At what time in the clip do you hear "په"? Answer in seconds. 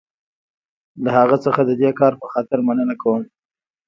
2.21-2.25